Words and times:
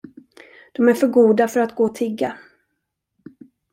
De 0.71 0.87
är 0.89 0.93
för 0.93 1.07
goda 1.07 1.47
för 1.47 1.59
att 1.59 1.75
gå 1.75 1.83
och 1.83 1.95
tigga. 1.95 2.37